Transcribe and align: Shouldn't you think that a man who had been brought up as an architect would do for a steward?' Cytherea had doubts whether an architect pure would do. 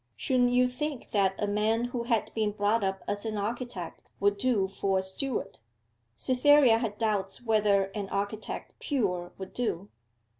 Shouldn't 0.15 0.49
you 0.53 0.67
think 0.67 1.11
that 1.11 1.35
a 1.37 1.45
man 1.45 1.83
who 1.93 2.05
had 2.05 2.33
been 2.33 2.53
brought 2.53 2.83
up 2.83 3.03
as 3.07 3.23
an 3.23 3.37
architect 3.37 4.01
would 4.19 4.35
do 4.39 4.67
for 4.67 4.97
a 4.97 5.03
steward?' 5.03 5.59
Cytherea 6.17 6.79
had 6.79 6.97
doubts 6.97 7.43
whether 7.43 7.83
an 7.93 8.09
architect 8.09 8.73
pure 8.79 9.31
would 9.37 9.53
do. 9.53 9.89